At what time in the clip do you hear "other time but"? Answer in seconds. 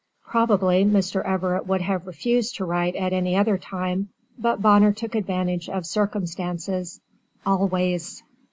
3.35-4.59